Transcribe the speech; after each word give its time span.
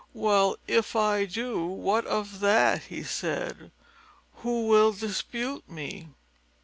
"Well, 0.15 0.57
if 0.67 0.95
I 0.95 1.25
do, 1.25 1.63
what 1.63 2.07
of 2.07 2.39
that?" 2.39 2.85
he 2.85 3.03
said. 3.03 3.69
"Who 4.37 4.65
will 4.65 4.93
dispute 4.93 5.69
me?" 5.69 6.07